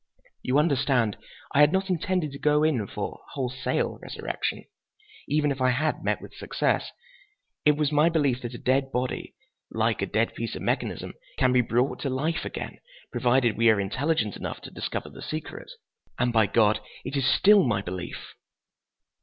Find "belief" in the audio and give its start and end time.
8.09-8.41, 17.83-18.33